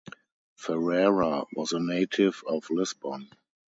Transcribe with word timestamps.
Ferreira 0.55 1.43
was 1.53 1.73
a 1.73 1.79
native 1.79 2.43
of 2.47 2.67
Lisbon. 2.71 3.27